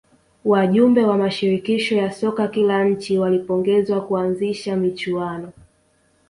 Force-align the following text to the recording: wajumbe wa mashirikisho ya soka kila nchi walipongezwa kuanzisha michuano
wajumbe 0.45 1.05
wa 1.05 1.17
mashirikisho 1.17 1.95
ya 1.95 2.11
soka 2.11 2.47
kila 2.47 2.83
nchi 2.85 3.17
walipongezwa 3.17 4.01
kuanzisha 4.07 4.75
michuano 4.75 5.51